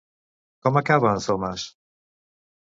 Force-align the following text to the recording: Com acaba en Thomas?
Com 0.67 0.79
acaba 0.81 1.11
en 1.17 1.21
Thomas? 1.27 1.67